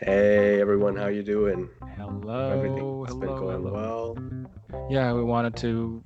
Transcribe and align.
Hey 0.00 0.60
everyone, 0.60 0.96
how 0.96 1.08
you 1.08 1.22
doing? 1.22 1.68
Hello. 1.96 2.50
Everything's 2.50 3.08
hello, 3.10 3.20
been 3.20 3.36
going 3.36 3.62
hello. 3.62 4.16
well. 4.72 4.88
Yeah, 4.88 5.12
we 5.12 5.22
wanted 5.22 5.56
to 5.56 6.02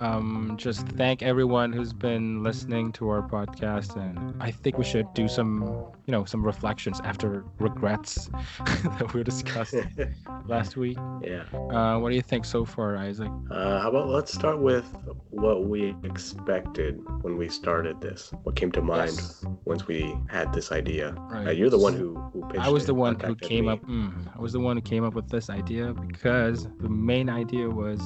um, 0.00 0.54
just 0.58 0.86
thank 0.88 1.22
everyone 1.22 1.72
who's 1.72 1.92
been 1.92 2.42
listening 2.42 2.92
to 2.92 3.08
our 3.08 3.22
podcast, 3.22 3.96
and 3.96 4.34
I 4.42 4.50
think 4.50 4.76
we 4.78 4.84
should 4.84 5.12
do 5.14 5.28
some, 5.28 5.62
you 6.06 6.12
know, 6.12 6.24
some 6.24 6.44
reflections 6.44 7.00
after 7.04 7.44
regrets 7.58 8.26
that 8.98 9.12
we 9.14 9.22
discussed 9.22 9.74
last 10.46 10.76
week. 10.76 10.98
yeah. 11.22 11.44
Uh, 11.54 11.98
what 11.98 12.10
do 12.10 12.14
you 12.16 12.22
think 12.22 12.44
so 12.44 12.64
far, 12.64 12.96
Isaac? 12.96 13.30
Uh, 13.50 13.80
how 13.80 13.88
about 13.90 14.08
let's 14.08 14.32
start 14.32 14.58
with 14.60 14.84
what 15.30 15.64
we 15.66 15.94
expected 16.04 16.98
when 17.22 17.36
we 17.36 17.48
started 17.48 18.00
this. 18.00 18.32
What 18.42 18.56
came 18.56 18.72
to 18.72 18.82
mind 18.82 19.12
Yes. 19.12 19.44
once 19.64 19.86
we 19.86 20.14
had 20.28 20.52
this 20.52 20.72
idea? 20.72 21.12
Right. 21.30 21.48
Uh, 21.48 21.50
you're 21.50 21.70
the 21.70 21.78
one 21.78 21.94
who, 21.94 22.16
who 22.32 22.46
pitched 22.48 22.64
I 22.64 22.68
was 22.68 22.84
it, 22.84 22.86
the 22.86 22.94
one 22.94 23.18
who 23.20 23.34
came 23.34 23.66
me. 23.66 23.72
up. 23.72 23.80
Mm, 23.86 24.36
I 24.36 24.40
was 24.40 24.52
the 24.52 24.60
one 24.60 24.76
who 24.76 24.82
came 24.82 25.04
up 25.04 25.14
with 25.14 25.28
this 25.28 25.48
idea 25.50 25.92
because 25.94 26.66
the 26.80 26.88
main 26.88 27.28
idea 27.28 27.68
was 27.68 28.00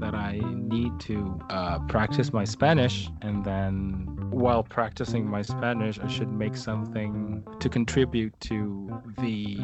that 0.00 0.14
I 0.14 0.40
need 0.44 0.98
to 1.00 1.40
uh, 1.50 1.78
practice 1.80 2.32
my 2.32 2.44
Spanish, 2.44 3.08
and 3.22 3.44
then 3.44 4.06
while 4.30 4.62
practicing 4.62 5.26
my 5.26 5.42
Spanish, 5.42 5.98
I 5.98 6.08
should 6.08 6.32
make 6.32 6.56
something 6.56 7.44
to 7.58 7.68
contribute 7.68 8.38
to 8.40 9.02
the 9.18 9.58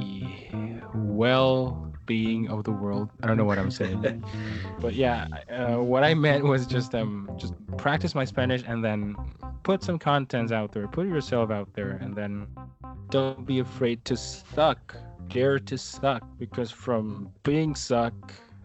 well-being 0.95 2.49
of 2.49 2.65
the 2.65 2.73
world. 2.73 3.11
I 3.23 3.27
don't 3.27 3.37
know 3.37 3.45
what 3.45 3.59
I'm 3.59 3.71
saying, 3.71 4.25
but 4.81 4.95
yeah, 4.95 5.27
uh, 5.51 5.77
what 5.77 6.05
I 6.05 6.15
meant 6.15 6.45
was 6.45 6.67
just 6.67 6.95
um 6.95 7.31
just 7.37 7.55
practice 7.77 8.15
my 8.15 8.25
Spanish 8.25 8.62
and 8.67 8.84
then 8.84 9.17
put 9.62 9.83
some 9.83 9.98
contents 9.98 10.53
out 10.53 10.73
there, 10.73 10.87
put 10.87 11.07
yourself 11.09 11.51
out 11.51 11.73
there, 11.75 11.98
and 12.00 12.15
then 12.15 12.47
don't 13.11 13.47
be 13.47 13.59
afraid 13.61 14.05
to 14.05 14.17
suck. 14.17 14.97
Dare 15.28 15.59
to 15.59 15.77
suck 15.77 16.23
because 16.39 16.71
from 16.71 17.33
being 17.43 17.75
suck 17.75 18.15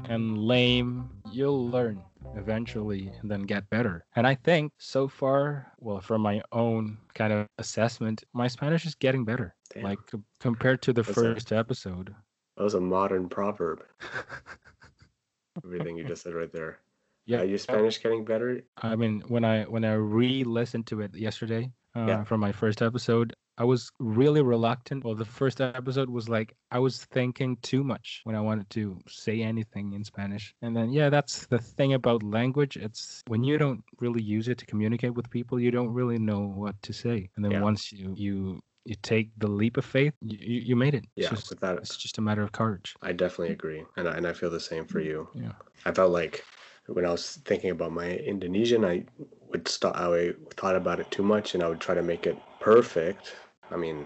and 0.05 0.37
lame, 0.37 1.09
you'll 1.33 1.69
learn 1.69 2.01
eventually 2.35 3.11
and 3.21 3.29
then 3.31 3.41
get 3.43 3.69
better. 3.69 4.05
And 4.15 4.25
I 4.27 4.35
think 4.35 4.71
so 4.77 5.07
far, 5.07 5.71
well, 5.79 6.01
from 6.01 6.21
my 6.21 6.41
own 6.51 6.97
kind 7.13 7.33
of 7.33 7.47
assessment, 7.57 8.23
my 8.33 8.47
Spanish 8.47 8.85
is 8.85 8.95
getting 8.95 9.25
better. 9.25 9.55
Damn. 9.73 9.83
Like 9.83 9.99
c- 10.11 10.19
compared 10.39 10.81
to 10.83 10.93
the 10.93 11.01
That's 11.03 11.17
a- 11.17 11.21
first 11.21 11.51
episode. 11.51 12.13
That 12.57 12.63
was 12.63 12.73
a 12.75 12.81
modern 12.81 13.29
proverb. 13.29 13.83
Everything 15.65 15.97
you 15.97 16.03
just 16.03 16.23
said 16.23 16.33
right 16.33 16.51
there. 16.51 16.79
Yeah. 17.25 17.41
Are 17.41 17.45
your 17.45 17.57
Spanish 17.57 18.01
getting 18.01 18.25
better? 18.25 18.61
I 18.81 18.95
mean, 18.95 19.21
when 19.27 19.45
I 19.45 19.63
when 19.63 19.85
I 19.85 19.93
re-listened 19.93 20.87
to 20.87 21.01
it 21.01 21.15
yesterday 21.15 21.71
uh, 21.95 22.05
Yeah. 22.07 22.23
from 22.23 22.39
my 22.39 22.51
first 22.51 22.81
episode, 22.81 23.33
I 23.57 23.63
was 23.63 23.91
really 23.99 24.41
reluctant. 24.41 25.03
Well, 25.03 25.15
the 25.15 25.25
first 25.25 25.61
episode 25.61 26.09
was 26.09 26.27
like 26.29 26.55
I 26.71 26.79
was 26.79 27.05
thinking 27.05 27.57
too 27.61 27.83
much 27.83 28.21
when 28.23 28.35
I 28.35 28.41
wanted 28.41 28.69
to 28.71 28.97
say 29.07 29.41
anything 29.41 29.93
in 29.93 30.03
Spanish. 30.03 30.55
And 30.61 30.75
then 30.75 30.91
yeah, 30.91 31.09
that's 31.09 31.45
the 31.47 31.59
thing 31.59 31.93
about 31.93 32.23
language. 32.23 32.77
It's 32.77 33.21
when 33.27 33.43
you 33.43 33.57
don't 33.57 33.83
really 33.99 34.21
use 34.21 34.47
it 34.47 34.57
to 34.59 34.65
communicate 34.65 35.13
with 35.13 35.29
people, 35.29 35.59
you 35.59 35.71
don't 35.71 35.93
really 35.93 36.17
know 36.17 36.41
what 36.41 36.81
to 36.83 36.93
say. 36.93 37.29
And 37.35 37.45
then 37.45 37.51
Yeah. 37.51 37.61
once 37.61 37.91
you 37.91 38.13
you 38.15 38.61
you 38.85 38.95
take 39.03 39.29
the 39.37 39.47
leap 39.47 39.77
of 39.77 39.85
faith, 39.85 40.13
you, 40.21 40.37
you 40.69 40.75
made 40.75 40.95
it. 40.95 41.03
It's 41.15 41.25
Yeah, 41.25 41.29
just, 41.29 41.49
with 41.51 41.59
that, 41.59 41.77
it's 41.77 41.97
just 41.97 42.17
a 42.17 42.21
matter 42.21 42.41
of 42.41 42.51
courage. 42.51 42.95
I 43.03 43.11
definitely 43.11 43.53
agree, 43.53 43.85
and 43.95 44.07
I, 44.09 44.17
and 44.17 44.25
I 44.25 44.33
feel 44.33 44.49
the 44.49 44.59
same 44.59 44.85
for 44.85 44.99
you. 45.01 45.27
Yeah. 45.35 45.53
I 45.85 45.91
felt 45.91 46.11
like 46.11 46.43
when 46.87 47.05
I 47.05 47.11
was 47.11 47.37
thinking 47.45 47.69
about 47.69 47.91
my 47.91 48.09
Indonesian, 48.09 48.83
I 48.83 49.05
would 49.51 49.67
stop. 49.67 49.95
I 49.95 50.33
thought 50.55 50.75
about 50.75 50.99
it 50.99 51.11
too 51.11 51.23
much, 51.23 51.53
and 51.53 51.63
I 51.63 51.69
would 51.69 51.79
try 51.79 51.95
to 51.95 52.03
make 52.03 52.27
it 52.27 52.37
perfect. 52.59 53.35
I 53.69 53.77
mean, 53.77 54.05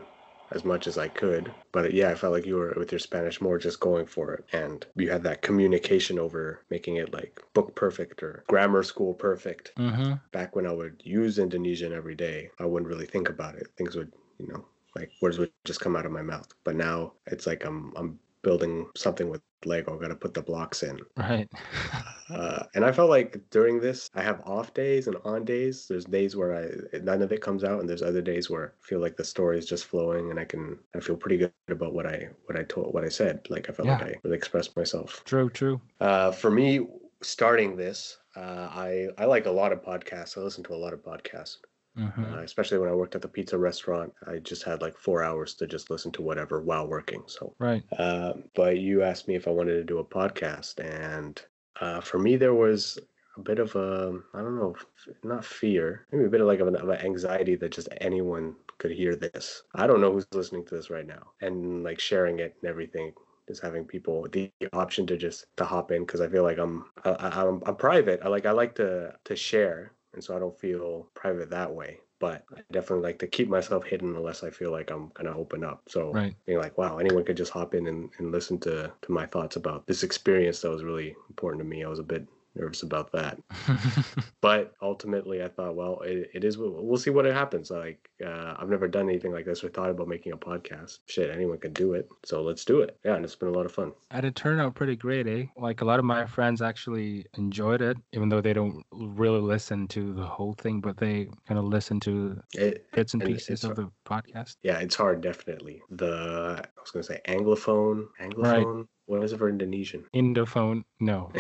as 0.52 0.64
much 0.64 0.88
as 0.88 0.98
I 0.98 1.08
could. 1.08 1.52
But 1.72 1.94
yeah, 1.94 2.10
I 2.10 2.16
felt 2.16 2.34
like 2.34 2.46
you 2.46 2.56
were 2.56 2.74
with 2.78 2.92
your 2.92 3.00
Spanish 3.00 3.42
more 3.42 3.58
just 3.58 3.80
going 3.80 4.06
for 4.06 4.34
it, 4.34 4.46
and 4.54 4.86
you 4.96 5.10
had 5.10 5.24
that 5.24 5.42
communication 5.42 6.20
over 6.20 6.62
making 6.70 6.98
it 6.98 7.14
like 7.14 7.42
book 7.54 7.76
perfect 7.76 8.22
or 8.24 8.44
grammar 8.48 8.84
school 8.84 9.14
perfect. 9.14 9.74
Mm-hmm. 9.78 10.14
Back 10.32 10.56
when 10.56 10.68
I 10.68 10.72
would 10.72 11.02
use 11.04 11.40
Indonesian 11.40 11.94
every 11.94 12.16
day, 12.16 12.50
I 12.60 12.66
wouldn't 12.66 12.90
really 12.90 13.06
think 13.06 13.30
about 13.30 13.56
it. 13.56 13.68
Things 13.78 13.96
would, 13.96 14.12
you 14.40 14.48
know, 14.48 14.66
like 14.96 15.12
words 15.22 15.38
would 15.38 15.52
just 15.66 15.82
come 15.82 15.96
out 15.96 16.06
of 16.06 16.12
my 16.12 16.22
mouth. 16.22 16.48
But 16.64 16.76
now 16.76 17.14
it's 17.28 17.48
like 17.48 17.66
I'm 17.66 17.94
I'm 17.96 18.20
building 18.46 18.88
something 18.96 19.28
with 19.28 19.42
Lego. 19.66 19.98
Got 19.98 20.10
to 20.10 20.16
put 20.16 20.36
the 20.36 20.42
blocks 20.44 20.84
in. 20.84 21.00
Right. 21.18 21.50
Uh, 22.28 22.64
and 22.74 22.84
I 22.84 22.92
felt 22.92 23.12
like 23.12 23.40
during 23.52 23.80
this, 23.80 24.10
I 24.16 24.24
have 24.24 24.42
off 24.48 24.74
days 24.74 25.06
and 25.06 25.16
on 25.24 25.46
days. 25.46 25.86
There's 25.88 26.06
days 26.06 26.36
where 26.36 26.56
I 26.56 26.98
none 26.98 27.22
of 27.22 27.32
it 27.32 27.40
comes 27.40 27.64
out, 27.64 27.80
and 27.80 27.88
there's 27.88 28.02
other 28.02 28.24
days 28.24 28.50
where 28.50 28.74
I 28.84 28.88
feel 28.88 29.00
like 29.00 29.16
the 29.16 29.24
story 29.24 29.60
is 29.60 29.68
just 29.68 29.86
flowing, 29.86 30.32
and 30.32 30.40
I 30.40 30.44
can 30.44 30.80
I 30.96 31.02
feel 31.02 31.16
pretty 31.18 31.38
good 31.38 31.54
about 31.70 31.94
what 31.94 32.08
I 32.08 32.30
what 32.46 32.58
I 32.58 32.64
told 32.64 32.96
what 32.96 33.04
I 33.04 33.10
said. 33.10 33.46
Like 33.52 33.70
I 33.70 33.74
felt 33.74 33.88
like 33.88 34.02
I 34.02 34.16
really 34.24 34.38
expressed 34.38 34.76
myself. 34.76 35.22
true. 35.24 35.52
True. 35.52 35.80
Uh, 36.00 36.32
for 36.32 36.50
me, 36.50 36.88
starting 37.22 37.76
this, 37.76 38.18
uh, 38.36 38.70
I 38.72 39.10
I 39.20 39.26
like 39.26 39.46
a 39.46 39.52
lot 39.52 39.72
of 39.72 39.84
podcasts. 39.84 40.36
I 40.36 40.42
listen 40.42 40.64
to 40.64 40.74
a 40.74 40.82
lot 40.84 40.94
of 40.94 41.04
podcasts, 41.04 41.58
Mm-hmm. 41.98 42.24
uh, 42.26 42.42
especially 42.42 42.78
when 42.80 42.90
I 42.90 42.94
worked 42.94 43.16
at 43.16 43.22
the 43.22 43.28
pizza 43.30 43.58
restaurant. 43.58 44.14
I 44.28 44.40
just 44.40 44.64
had 44.64 44.82
like 44.82 44.98
four 44.98 45.24
hours 45.24 45.54
to 45.56 45.68
just 45.68 45.90
listen 45.90 46.12
to 46.14 46.22
whatever 46.22 46.62
while 46.62 46.88
working. 46.88 47.24
So 47.28 47.56
right. 47.60 47.84
um, 47.98 48.50
but 48.54 48.78
you 48.80 49.02
asked 49.04 49.28
me 49.28 49.36
if 49.36 49.48
I 49.48 49.52
wanted 49.52 49.76
to 49.76 49.84
do 49.84 50.00
a 50.00 50.06
podcast, 50.06 50.84
and 50.84 51.42
uh, 51.80 52.02
for 52.02 52.20
me, 52.20 52.36
there 52.36 52.54
was 52.54 53.00
a 53.38 53.42
bit 53.42 53.60
of 53.60 53.76
a 53.76 54.20
I 54.34 54.42
don't 54.42 54.58
know, 54.58 54.76
not 55.24 55.46
fear, 55.46 56.08
maybe 56.12 56.26
a 56.26 56.30
bit 56.30 56.42
of 56.42 56.48
like 56.48 56.60
of 56.60 56.68
an, 56.68 56.76
of 56.76 56.90
an 56.90 57.00
anxiety 57.00 57.56
that 57.56 57.72
just 57.72 57.90
anyone 58.02 58.56
could 58.78 58.92
hear 58.92 59.16
this. 59.16 59.64
I 59.74 59.88
don't 59.88 60.02
know 60.02 60.12
who's 60.12 60.28
listening 60.34 60.66
to 60.66 60.76
this 60.76 60.90
right 60.90 61.06
now, 61.08 61.32
and 61.42 61.84
like 61.84 62.00
sharing 62.00 62.40
it 62.40 62.56
and 62.62 62.70
everything. 62.70 63.14
Just 63.48 63.62
having 63.62 63.86
people 63.86 64.28
the 64.30 64.52
option 64.74 65.06
to 65.08 65.18
just 65.18 65.46
to 65.58 65.66
hop 65.66 65.92
in 65.92 66.04
because 66.04 66.20
I 66.20 66.28
feel 66.30 66.42
like 66.44 66.58
I'm 66.58 66.90
I, 67.04 67.12
I- 67.12 67.42
I'm 67.48 67.62
I'm 67.66 67.76
private. 67.76 68.22
I 68.24 68.28
like 68.30 68.46
I 68.46 68.52
like 68.52 68.76
to 68.76 69.18
to 69.24 69.36
share, 69.36 69.95
and 70.16 70.24
so 70.24 70.36
I 70.36 70.40
don't 70.40 70.60
feel 70.60 71.08
private 71.14 71.50
that 71.52 71.74
way. 71.74 72.00
But 72.20 72.46
I 72.56 72.62
definitely 72.72 73.04
like 73.04 73.20
to 73.20 73.28
keep 73.28 73.50
myself 73.50 73.86
hidden 73.86 74.16
unless 74.16 74.44
I 74.44 74.50
feel 74.50 74.72
like 74.72 74.90
I'm 74.92 75.10
gonna 75.14 75.38
open 75.38 75.64
up. 75.64 75.84
So 75.90 76.12
Right. 76.12 76.36
being 76.46 76.60
like, 76.60 76.78
wow, 76.78 76.98
anyone 76.98 77.26
could 77.26 77.38
just 77.38 77.52
hop 77.52 77.76
in 77.76 77.88
and, 77.88 78.10
and 78.20 78.32
listen 78.32 78.60
to 78.62 78.92
to 79.02 79.12
my 79.12 79.26
thoughts 79.28 79.56
about 79.58 79.86
this 79.88 80.04
experience 80.04 80.62
that 80.62 80.70
was 80.72 80.84
really 80.84 81.16
important 81.30 81.62
to 81.62 81.66
me. 81.70 81.84
I 81.84 81.90
was 81.90 82.00
a 82.00 82.04
bit 82.04 82.26
nervous 82.56 82.84
about 82.84 83.12
that, 83.12 83.38
but 84.42 84.74
ultimately, 84.82 85.44
I 85.44 85.48
thought, 85.50 85.76
well, 85.76 86.00
it, 86.02 86.30
it 86.34 86.44
is. 86.44 86.58
We'll 86.58 86.98
see 86.98 87.10
what 87.10 87.26
it 87.26 87.34
happens. 87.34 87.72
Like, 87.72 88.10
uh, 88.26 88.56
I've 88.58 88.70
never 88.70 88.88
done 88.88 89.10
anything 89.10 89.32
like 89.32 89.46
this 89.46 89.64
or 89.64 89.70
thought 89.70 89.90
about 89.90 90.08
making 90.08 90.32
a 90.32 90.38
podcast. 90.38 91.00
Shit, 91.08 91.30
anyone 91.30 91.58
could 91.58 91.74
do 91.74 91.94
it. 91.94 92.08
So 92.26 92.42
let's 92.44 92.66
do 92.66 92.82
it. 92.82 92.98
Yeah, 93.04 93.16
and 93.16 93.26
it's 93.26 93.36
been 93.36 93.50
a 93.50 93.52
lot 93.52 93.66
of 93.66 93.72
fun. 93.72 93.94
And 94.12 94.26
it 94.26 94.36
turned 94.36 94.62
out 94.62 94.76
pretty 94.76 94.96
great, 94.96 95.28
eh? 95.28 95.46
Like 95.58 95.82
a 95.82 95.86
lot 95.86 96.00
of 96.00 96.06
my 96.06 96.26
friends 96.26 96.62
actually 96.62 97.26
enjoyed 97.38 97.82
it, 97.82 97.98
even 98.14 98.30
though 98.30 98.42
they 98.42 98.54
don't 98.54 98.84
really 98.92 99.42
listen 99.42 99.88
to 99.90 100.14
the 100.14 100.26
whole 100.26 100.54
thing, 100.54 100.82
but 100.82 100.98
they 100.98 101.28
kind 101.48 101.60
of 101.60 101.66
listen 101.66 102.00
to 102.02 102.40
It, 102.54 102.86
bits 102.92 103.14
and 103.14 103.22
And 103.24 103.32
pieces 103.34 103.64
of 103.64 103.76
the 103.76 103.90
podcast. 104.06 104.56
yeah, 104.64 104.80
it's 104.80 104.96
hard, 104.96 105.22
definitely. 105.22 105.82
The 105.90 106.62
I 106.66 106.82
was 106.82 106.92
gonna 106.92 107.04
say 107.04 107.20
anglophone, 107.28 108.06
anglophone. 108.22 108.88
What 109.08 109.24
is 109.24 109.34
it 109.34 109.38
for 109.38 109.50
Indonesian? 109.50 110.06
Indophone, 110.16 110.84
no, 111.00 111.32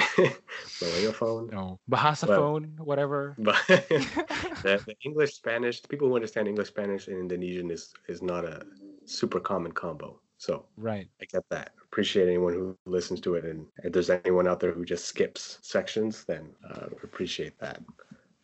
Malayophone. 0.81 1.51
no. 1.51 1.79
Bahasa 1.89 2.27
phone, 2.27 2.77
whatever. 2.79 3.35
But 3.39 3.55
the, 3.67 4.81
the 4.85 4.95
English 5.03 5.33
Spanish 5.35 5.81
people 5.83 6.07
who 6.07 6.15
understand 6.15 6.47
English 6.47 6.67
Spanish 6.69 7.07
and 7.07 7.17
Indonesian 7.19 7.71
is 7.71 7.93
is 8.07 8.21
not 8.21 8.45
a 8.45 8.61
super 9.05 9.39
common 9.39 9.71
combo. 9.71 10.19
So 10.37 10.65
Right. 10.77 11.07
I 11.21 11.25
get 11.25 11.43
that. 11.49 11.71
Appreciate 11.85 12.27
anyone 12.27 12.53
who 12.53 12.77
listens 12.85 13.21
to 13.21 13.35
it, 13.35 13.45
and 13.45 13.65
if 13.83 13.93
there's 13.93 14.09
anyone 14.09 14.47
out 14.47 14.59
there 14.59 14.73
who 14.73 14.83
just 14.85 15.05
skips 15.05 15.57
sections, 15.61 16.25
then 16.25 16.49
uh, 16.69 16.87
appreciate 17.03 17.57
that. 17.59 17.81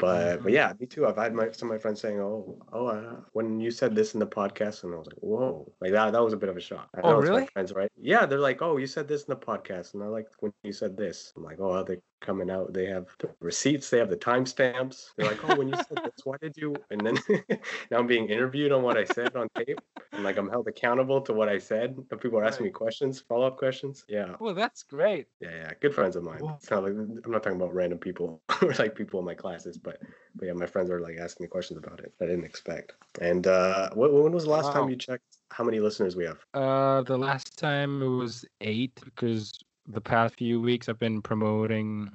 But 0.02 0.44
but 0.44 0.52
yeah, 0.52 0.74
me 0.80 0.86
too. 0.88 1.06
I've 1.08 1.16
had 1.18 1.34
my 1.34 1.52
some 1.52 1.70
of 1.70 1.76
my 1.76 1.80
friends 1.80 2.02
saying, 2.02 2.20
"Oh, 2.20 2.60
oh, 2.74 2.88
uh, 2.88 3.16
when 3.34 3.60
you 3.60 3.72
said 3.72 3.96
this 3.96 4.14
in 4.16 4.20
the 4.20 4.28
podcast," 4.28 4.84
and 4.84 4.94
I 4.94 4.98
was 4.98 5.08
like, 5.08 5.22
"Whoa!" 5.22 5.72
Like 5.80 5.92
that. 5.94 6.12
That 6.12 6.24
was 6.24 6.34
a 6.34 6.38
bit 6.38 6.50
of 6.50 6.58
a 6.58 6.62
shock. 6.62 6.90
I 6.96 7.02
Oh, 7.02 7.12
know 7.12 7.20
it's 7.20 7.30
my 7.30 7.36
really? 7.36 7.48
Friends, 7.54 7.72
right? 7.74 7.92
Yeah, 7.96 8.26
they're 8.26 8.40
like, 8.50 8.62
"Oh, 8.62 8.78
you 8.78 8.88
said 8.88 9.08
this 9.08 9.24
in 9.24 9.30
the 9.30 9.38
podcast," 9.52 9.94
and 9.94 10.04
I 10.04 10.08
like 10.08 10.28
when 10.40 10.52
you 10.64 10.74
said 10.74 10.98
this. 10.98 11.32
I'm 11.38 11.44
like, 11.44 11.60
"Oh, 11.60 11.84
they're 11.84 12.02
coming 12.22 12.52
out. 12.52 12.72
They 12.74 12.86
have 12.86 13.08
the 13.20 13.30
receipts. 13.40 13.90
They 13.90 13.98
have 13.98 14.10
the 14.10 14.18
timestamps. 14.18 15.10
They're 15.18 15.28
like, 15.32 15.44
oh, 15.50 15.56
when 15.56 15.70
you 15.70 15.76
said 15.76 15.98
this, 16.04 16.24
why 16.24 16.36
did 16.42 16.56
you?" 16.56 16.76
And 16.92 17.02
then 17.06 17.18
now 17.92 17.98
I'm 17.98 18.08
being 18.08 18.28
interviewed 18.30 18.72
on 18.72 18.84
what 18.84 18.96
I 18.98 19.06
said 19.06 19.36
on 19.36 19.48
tape, 19.58 19.80
and 20.14 20.24
like 20.24 20.38
I'm 20.38 20.50
held 20.50 20.68
accountable 20.68 21.22
to 21.22 21.34
what 21.34 21.50
I 21.50 21.58
said. 21.58 21.96
And 22.12 22.22
people 22.22 22.38
are 22.40 22.44
asking 22.46 22.66
me 22.68 22.72
questions, 22.72 23.20
follow 23.22 23.48
up 23.48 23.58
questions. 23.58 24.06
Yeah, 24.08 24.36
Well, 24.40 24.54
that's 24.54 24.84
great. 24.84 25.28
yeah, 25.40 25.50
yeah. 25.62 25.72
Good 25.82 25.94
friends 25.96 26.16
of 26.16 26.24
mine. 26.24 26.40
Wow. 26.42 26.58
It's 26.62 26.70
not 26.72 26.84
like 26.84 26.94
I'm 26.94 27.32
not 27.32 27.44
talking 27.44 27.60
about 27.60 27.74
random 27.74 27.98
people 27.98 28.42
or 28.62 28.74
like 28.74 28.94
people 28.96 29.20
in 29.20 29.26
my 29.26 29.36
classes, 29.36 29.78
but 29.80 29.91
but 30.36 30.46
yeah, 30.46 30.54
my 30.54 30.66
friends 30.66 30.90
are 30.90 31.00
like 31.00 31.18
asking 31.18 31.44
me 31.46 31.48
questions 31.50 31.78
about 31.78 32.00
it. 32.00 32.14
I 32.22 32.26
didn't 32.26 32.46
expect. 32.46 32.94
And 33.20 33.48
uh, 33.48 33.90
when, 33.94 34.14
when 34.14 34.32
was 34.34 34.46
the 34.46 34.52
last 34.52 34.72
Wow. 34.72 34.74
time 34.74 34.90
you 34.90 34.96
checked 34.96 35.38
how 35.52 35.64
many 35.64 35.80
listeners 35.80 36.16
we 36.16 36.26
have? 36.26 36.46
Uh, 36.54 37.02
the 37.04 37.18
last 37.18 37.58
time 37.58 38.02
it 38.02 38.08
was 38.08 38.46
eight 38.62 39.00
because 39.04 39.60
the 39.88 40.02
past 40.02 40.36
few 40.36 40.62
weeks 40.62 40.90
I've 40.90 41.00
been 41.00 41.22
promoting 41.22 42.12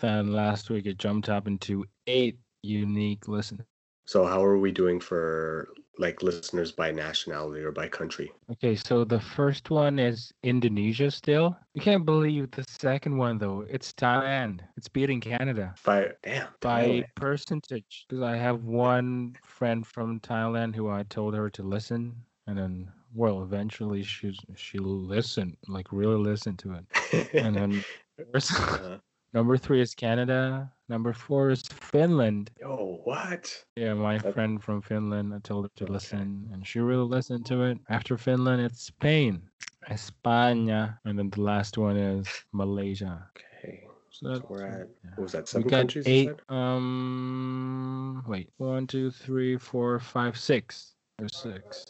Then 0.00 0.32
last 0.32 0.70
week 0.70 0.86
it 0.86 0.98
jumped 0.98 1.28
up 1.28 1.46
into 1.46 1.84
eight 2.06 2.38
unique 2.62 3.28
listeners. 3.28 3.66
So 4.06 4.24
how 4.26 4.44
are 4.44 4.58
we 4.58 4.72
doing 4.72 5.00
for 5.00 5.68
like 5.98 6.22
listeners 6.22 6.72
by 6.72 6.90
nationality 6.90 7.62
or 7.62 7.72
by 7.72 7.88
country? 7.88 8.30
Okay, 8.52 8.74
so 8.74 9.04
the 9.04 9.20
first 9.20 9.70
one 9.70 9.98
is 9.98 10.32
Indonesia 10.42 11.10
still. 11.10 11.56
You 11.74 11.82
can't 11.82 12.04
believe 12.06 12.50
the 12.52 12.64
second 12.68 13.16
one 13.16 13.38
though. 13.38 13.66
It's 13.68 13.92
Thailand. 13.92 14.60
It's 14.76 14.88
beating 14.88 15.20
Canada 15.20 15.74
By 15.84 16.12
damn. 16.22 16.48
by 16.60 16.84
Thailand. 16.86 17.04
percentage. 17.16 18.06
Because 18.08 18.22
I 18.22 18.36
have 18.36 18.64
one 18.64 19.36
friend 19.42 19.86
from 19.86 20.20
Thailand 20.20 20.74
who 20.74 20.88
I 20.88 21.02
told 21.04 21.34
her 21.34 21.50
to 21.50 21.62
listen, 21.62 22.14
and 22.46 22.56
then 22.58 22.92
well, 23.14 23.42
eventually 23.42 24.02
she 24.02 24.38
she 24.56 24.78
listened, 24.78 25.56
like 25.68 25.88
really 25.92 26.16
listened 26.16 26.58
to 26.60 26.74
it. 26.78 27.34
And 27.34 27.56
then 27.56 27.84
first- 28.32 28.52
Uh, 28.60 28.98
number 29.32 29.56
three 29.56 29.80
is 29.80 29.94
Canada. 29.94 30.70
Number 30.88 31.12
four 31.12 31.50
is 31.50 31.62
Finland. 31.62 32.50
Yo, 32.60 33.00
what? 33.04 33.52
Yeah, 33.76 33.94
my 33.94 34.18
friend 34.18 34.62
from 34.62 34.82
Finland, 34.82 35.32
I 35.34 35.38
told 35.38 35.64
her 35.66 35.70
to 35.76 35.84
Okay. 35.84 35.92
listen, 35.92 36.48
and 36.52 36.66
she 36.66 36.80
really 36.80 37.06
listened 37.06 37.46
to 37.46 37.62
it. 37.62 37.78
After 37.88 38.16
Finland, 38.18 38.60
it's 38.62 38.82
Spain, 38.82 39.42
España, 39.88 40.98
and 41.04 41.18
then 41.18 41.30
the 41.30 41.40
last 41.42 41.78
one 41.78 41.96
is 41.96 42.26
Malaysia. 42.52 43.28
Okay. 43.36 43.86
So 44.10 44.34
So 44.34 44.46
we're 44.48 44.66
at 44.66 44.88
yeah. 45.04 45.10
what 45.14 45.22
was 45.22 45.32
that? 45.32 45.52
We 45.54 45.62
got 45.62 45.70
countries. 45.70 46.06
eight. 46.06 46.30
Um, 46.48 48.24
wait, 48.26 48.50
one, 48.58 48.86
two, 48.86 49.10
three, 49.10 49.56
four, 49.56 50.00
five, 50.00 50.36
six. 50.36 50.94
There's 51.18 51.36
six. 51.36 51.86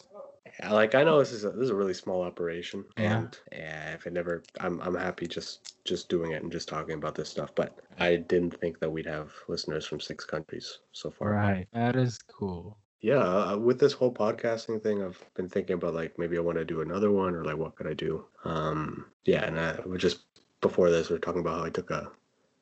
Like 0.69 0.95
I 0.95 1.03
know 1.03 1.19
this 1.19 1.31
is 1.31 1.43
a, 1.45 1.51
this 1.51 1.63
is 1.65 1.69
a 1.69 1.75
really 1.75 1.93
small 1.93 2.21
operation, 2.21 2.85
Yeah. 2.97 3.17
and 3.19 3.39
yeah, 3.51 3.93
if 3.93 4.05
it 4.07 4.13
never, 4.13 4.43
I'm 4.59 4.79
I'm 4.81 4.95
happy 4.95 5.27
just 5.27 5.75
just 5.85 6.09
doing 6.09 6.31
it 6.31 6.43
and 6.43 6.51
just 6.51 6.67
talking 6.69 6.95
about 6.95 7.15
this 7.15 7.29
stuff. 7.29 7.53
But 7.55 7.79
I 7.99 8.17
didn't 8.17 8.59
think 8.59 8.79
that 8.79 8.91
we'd 8.91 9.05
have 9.07 9.31
listeners 9.47 9.85
from 9.85 9.99
six 9.99 10.25
countries 10.25 10.79
so 10.91 11.09
far. 11.09 11.31
Right, 11.31 11.67
that 11.73 11.95
is 11.95 12.17
cool. 12.19 12.77
Yeah, 13.01 13.17
uh, 13.17 13.57
with 13.57 13.79
this 13.79 13.93
whole 13.93 14.13
podcasting 14.13 14.81
thing, 14.83 15.01
I've 15.03 15.23
been 15.33 15.49
thinking 15.49 15.73
about 15.73 15.95
like 15.95 16.19
maybe 16.19 16.37
I 16.37 16.41
want 16.41 16.59
to 16.59 16.65
do 16.65 16.81
another 16.81 17.11
one 17.11 17.33
or 17.33 17.43
like 17.43 17.57
what 17.57 17.75
could 17.75 17.87
I 17.87 17.93
do? 17.93 18.25
Um, 18.45 19.05
yeah, 19.25 19.45
and 19.45 19.59
I 19.59 19.79
we 19.85 19.97
just 19.97 20.19
before 20.61 20.91
this 20.91 21.09
we 21.09 21.15
are 21.15 21.19
talking 21.19 21.41
about 21.41 21.59
how 21.59 21.65
I 21.65 21.69
took 21.71 21.89
a 21.89 22.11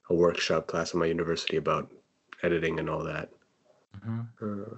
a 0.09 0.13
workshop 0.15 0.68
class 0.68 0.92
at 0.92 0.95
my 0.95 1.06
university 1.06 1.57
about 1.57 1.92
editing 2.44 2.80
and 2.80 2.89
all 2.89 3.03
that. 3.03 3.30
hmm 4.03 4.21
Uh, 4.42 4.75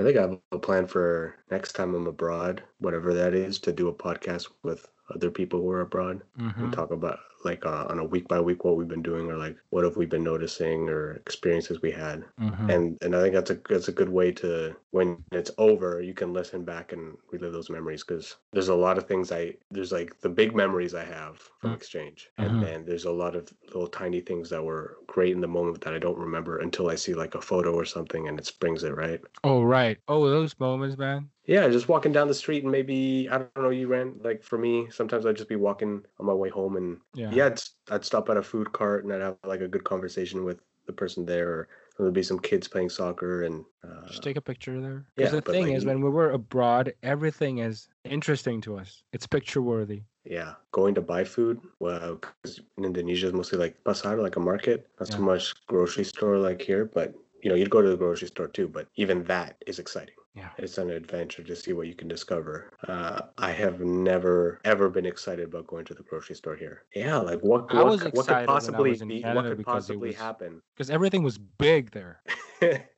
I 0.00 0.04
think 0.04 0.18
I 0.18 0.22
have 0.32 0.40
a 0.52 0.58
plan 0.58 0.86
for 0.86 1.36
next 1.50 1.74
time 1.74 1.94
I'm 1.94 2.06
abroad, 2.08 2.64
whatever 2.80 3.14
that 3.14 3.34
is, 3.34 3.60
to 3.60 3.72
do 3.72 3.88
a 3.88 3.94
podcast 3.94 4.48
with 4.64 4.90
other 5.14 5.30
people 5.30 5.60
who 5.60 5.70
are 5.70 5.82
abroad 5.82 6.22
hmm 6.38 6.72
and 6.72 6.72
talk 6.72 6.90
about 6.92 7.20
like 7.44 7.64
uh, 7.66 7.86
on 7.88 7.98
a 7.98 8.04
week 8.04 8.28
by 8.28 8.40
week 8.40 8.64
what 8.64 8.76
we've 8.76 8.88
been 8.88 9.02
doing 9.02 9.30
or 9.30 9.36
like 9.36 9.56
what 9.70 9.84
have 9.84 9.96
we 9.96 10.06
been 10.06 10.24
noticing 10.24 10.88
or 10.88 11.12
experiences 11.12 11.80
we 11.82 11.90
had. 11.90 12.24
hmm 12.38 12.70
And 12.70 12.98
and 13.02 13.16
I 13.16 13.22
think 13.22 13.34
that's 13.34 13.50
a 13.50 13.60
that's 13.68 13.88
a 13.88 13.92
good 13.92 14.08
way 14.10 14.32
to 14.32 14.76
when 14.90 15.22
it's 15.32 15.50
over 15.58 16.00
you 16.00 16.14
can 16.14 16.32
listen 16.32 16.64
back 16.64 16.92
and 16.92 17.16
relive 17.32 17.52
those 17.52 17.70
memories 17.70 18.04
because 18.04 18.36
there's 18.52 18.68
a 18.68 18.74
lot 18.74 18.98
of 18.98 19.06
things 19.06 19.32
I 19.32 19.54
there's 19.70 19.92
like 19.92 20.20
the 20.20 20.28
big 20.28 20.54
memories 20.54 20.94
I 20.94 21.04
have 21.04 21.38
from 21.60 21.70
Mm. 21.72 21.76
exchange 21.76 22.30
Mhm. 22.38 22.46
and 22.46 22.62
then 22.62 22.84
there's 22.84 23.04
a 23.06 23.10
lot 23.12 23.34
of 23.36 23.48
little 23.66 23.88
tiny 23.88 24.20
things 24.20 24.50
that 24.50 24.64
were 24.64 24.98
great 25.06 25.32
in 25.32 25.40
the 25.40 25.48
moment 25.48 25.82
that 25.84 25.94
I 25.94 25.98
don't 25.98 26.18
remember 26.18 26.58
until 26.58 26.88
I 26.90 26.94
see 26.96 27.14
like 27.14 27.34
a 27.34 27.40
photo 27.40 27.72
or 27.74 27.84
something 27.84 28.28
and 28.28 28.38
it 28.38 28.46
springs 28.46 28.84
it 28.84 28.94
right. 28.96 29.20
Oh, 29.44 29.62
right. 29.62 29.98
Oh, 30.08 30.28
those 30.28 30.58
moments, 30.60 30.96
man. 30.98 31.30
Yeah, 31.50 31.66
just 31.68 31.88
walking 31.88 32.12
down 32.12 32.28
the 32.28 32.34
street 32.42 32.62
and 32.62 32.70
maybe 32.70 33.28
I 33.28 33.38
don't 33.38 33.56
know. 33.58 33.70
You 33.70 33.88
ran 33.88 34.20
like 34.22 34.40
for 34.44 34.56
me. 34.56 34.88
Sometimes 34.90 35.26
I'd 35.26 35.34
just 35.36 35.48
be 35.48 35.56
walking 35.56 36.06
on 36.20 36.26
my 36.26 36.32
way 36.32 36.48
home 36.48 36.76
and 36.76 37.00
Yeah. 37.14 37.32
yeah, 37.34 37.46
I'd, 37.46 37.60
I'd 37.90 38.04
stop 38.04 38.30
at 38.30 38.36
a 38.36 38.42
food 38.42 38.70
cart 38.72 39.02
and 39.02 39.12
I'd 39.12 39.20
have 39.20 39.36
like 39.44 39.60
a 39.60 39.66
good 39.66 39.82
conversation 39.82 40.44
with 40.44 40.60
the 40.86 40.92
person 40.92 41.26
there. 41.26 41.48
Or 41.50 41.68
there'd 41.98 42.14
be 42.14 42.22
some 42.22 42.38
kids 42.38 42.68
playing 42.68 42.90
soccer 42.90 43.42
and 43.42 43.64
uh, 43.82 44.06
Just 44.06 44.22
take 44.22 44.36
a 44.36 44.40
picture 44.40 44.80
there. 44.80 45.06
yeah, 45.16 45.28
the 45.28 45.40
thing 45.42 45.66
like, 45.66 45.76
is, 45.76 45.84
when 45.84 46.00
we 46.00 46.10
were 46.10 46.30
abroad, 46.30 46.94
everything 47.02 47.58
is 47.58 47.88
interesting 48.04 48.60
to 48.62 48.78
us. 48.78 49.02
It's 49.12 49.26
picture 49.26 49.60
worthy. 49.60 50.02
yeah, 50.24 50.54
going 50.70 50.94
to 50.94 51.02
buy 51.02 51.24
food. 51.24 51.58
Well, 51.80 52.16
'cause 52.22 52.60
in 52.78 52.84
Indonesia 52.84 53.26
is 53.26 53.32
mostly 53.32 53.58
like 53.58 53.82
pasar, 53.82 54.22
like 54.22 54.36
a 54.36 54.40
market. 54.52 54.86
Not 55.00 55.08
so 55.08 55.18
much 55.18 55.44
grocery 55.66 56.04
store 56.04 56.38
like 56.38 56.62
here, 56.62 56.84
but 56.84 57.12
you 57.42 57.50
know 57.50 57.56
you'd 57.56 57.70
go 57.70 57.82
to 57.82 57.88
the 57.88 57.96
grocery 57.96 58.28
store 58.28 58.48
too. 58.48 58.68
But 58.68 58.88
even 58.96 59.24
that 59.24 59.56
is 59.66 59.78
exciting. 59.78 60.14
Yeah. 60.34 60.50
It's 60.58 60.78
an 60.78 60.90
adventure 60.90 61.42
to 61.42 61.56
see 61.56 61.72
what 61.72 61.88
you 61.88 61.94
can 61.94 62.06
discover. 62.06 62.70
Uh, 62.86 63.22
I 63.38 63.50
have 63.50 63.80
never 63.80 64.60
ever 64.64 64.88
been 64.88 65.06
excited 65.06 65.46
about 65.46 65.66
going 65.66 65.84
to 65.86 65.94
the 65.94 66.04
grocery 66.04 66.36
store 66.36 66.54
here. 66.56 66.84
Yeah, 66.94 67.16
like 67.18 67.40
what 67.40 67.72
what, 67.74 67.86
what 67.86 68.26
could 68.26 68.46
possibly 68.46 68.96
be 68.96 69.22
what 69.22 69.44
could 69.44 69.64
possibly 69.64 70.10
was- 70.10 70.16
happen? 70.16 70.62
Because 70.74 70.90
everything 70.90 71.22
was 71.22 71.38
big 71.38 71.90
there. 71.90 72.22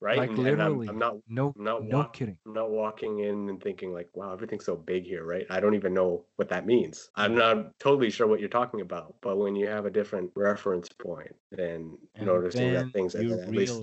right? 0.00 0.18
Like 0.18 0.30
And- 0.30 0.46
and 0.46 0.62
I'm- 0.62 0.88
I'm, 0.88 0.98
not 0.98 1.16
No, 1.28 1.52
not 1.56 1.84
no 1.84 1.98
walk- 1.98 2.12
kidding. 2.14 2.36
I'm 2.46 2.52
not 2.52 2.70
walking 2.70 3.20
in 3.20 3.48
and 3.48 3.62
thinking 3.62 3.92
like, 3.92 4.08
wow, 4.14 4.32
everything's 4.32 4.64
so 4.64 4.76
big 4.76 5.04
here, 5.04 5.24
right? 5.24 5.46
I 5.50 5.60
don't 5.60 5.74
even 5.74 5.94
know 5.94 6.24
what 6.36 6.48
that 6.48 6.66
means. 6.66 7.10
I'm 7.16 7.34
not 7.34 7.78
totally 7.78 8.10
sure 8.10 8.26
what 8.26 8.40
you're 8.40 8.48
talking 8.48 8.80
about. 8.80 9.14
But 9.20 9.38
when 9.38 9.54
you 9.56 9.66
have 9.68 9.86
a 9.86 9.90
different 9.90 10.30
reference 10.34 10.88
point, 10.88 11.34
then 11.50 11.96
And 12.14 12.26
noticing 12.26 12.72
then 12.72 12.86
that 12.86 12.92
things 12.92 13.14
you 13.14 13.38
at 13.38 13.48
least 13.50 13.82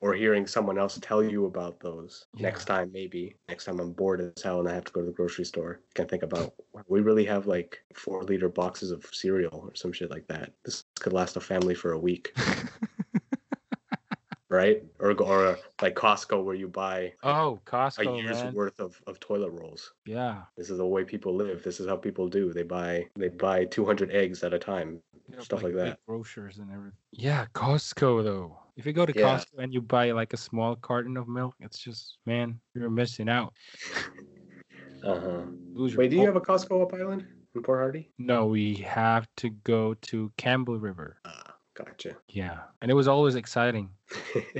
or 0.00 0.12
hearing 0.12 0.46
someone 0.46 0.76
else 0.78 0.98
tell 1.00 1.22
you 1.24 1.46
about 1.46 1.80
those 1.80 2.26
next 2.34 2.66
time 2.66 2.90
maybe 2.92 3.36
next 3.48 3.64
time 3.64 3.80
i'm 3.80 3.92
bored 3.92 4.20
as 4.20 4.42
hell 4.42 4.58
and 4.60 4.68
i 4.68 4.74
have 4.74 4.84
to 4.84 4.92
go 4.92 5.00
to 5.00 5.06
the 5.06 5.12
grocery 5.12 5.44
store 5.46 5.80
can 5.94 6.06
think 6.06 6.22
about 6.22 6.52
we 6.88 7.00
really 7.00 7.24
have 7.24 7.46
like 7.46 7.78
four 7.94 8.22
liter 8.24 8.48
boxes 8.50 8.90
of 8.90 9.02
cereal 9.12 9.50
or 9.66 9.74
some 9.74 9.92
shit 9.92 10.10
like 10.10 10.26
that 10.26 10.52
this 10.64 10.84
could 11.00 11.14
last 11.14 11.36
a 11.36 11.40
family 11.40 11.74
for 11.74 11.92
a 11.92 11.98
week 11.98 12.36
right 14.54 14.82
or 15.00 15.10
or 15.20 15.58
like 15.82 15.94
costco 15.94 16.42
where 16.44 16.54
you 16.54 16.68
buy 16.68 17.12
oh, 17.22 17.58
Costco 17.66 18.06
a 18.06 18.22
year's 18.22 18.42
man. 18.44 18.54
worth 18.54 18.78
of, 18.80 19.00
of 19.06 19.18
toilet 19.20 19.50
rolls 19.50 19.92
Yeah. 20.06 20.42
this 20.56 20.70
is 20.70 20.78
the 20.78 20.86
way 20.86 21.04
people 21.04 21.34
live 21.34 21.62
this 21.62 21.80
is 21.80 21.86
how 21.86 21.96
people 21.96 22.28
do 22.28 22.52
they 22.52 22.62
buy 22.62 23.06
they 23.16 23.28
buy 23.28 23.64
200 23.66 24.10
eggs 24.12 24.42
at 24.44 24.54
a 24.54 24.58
time 24.58 25.00
You 25.30 25.36
know, 25.36 25.42
Stuff 25.42 25.62
like 25.62 25.74
big 25.74 25.84
that. 25.84 25.98
Grocers 26.06 26.58
and 26.58 26.70
everything. 26.70 26.98
Yeah, 27.12 27.46
Costco 27.54 28.22
though. 28.24 28.58
If 28.76 28.84
you 28.86 28.92
go 28.92 29.06
to 29.06 29.12
Yeah. 29.16 29.24
Costco 29.36 29.58
and 29.62 29.72
you 29.72 29.80
buy 29.80 30.10
like 30.12 30.32
a 30.32 30.36
small 30.36 30.76
carton 30.76 31.16
of 31.16 31.26
milk, 31.28 31.54
it's 31.60 31.78
just 31.78 32.18
man, 32.26 32.60
you're 32.74 32.90
missing 32.90 33.28
out. 33.28 33.52
uh-huh 35.04 35.42
Lose 35.74 35.92
your 35.92 35.98
wait 35.98 36.10
do 36.10 36.16
you 36.16 36.26
have 36.26 36.36
a 36.36 36.40
costco 36.40 36.82
up 36.82 36.94
island 36.94 37.26
in 37.54 37.62
port 37.62 37.78
hardy 37.78 38.10
No, 38.18 38.46
we 38.46 38.74
have 38.76 39.26
to 39.38 39.50
go 39.50 39.94
to 40.08 40.32
Campbell 40.36 40.78
River. 40.78 41.18
ah 41.24 41.53
gotcha 41.74 42.16
Yeah, 42.28 42.58
and 42.80 42.90
it 42.90 42.94
was 42.94 43.08
always 43.08 43.34
exciting. 43.34 43.90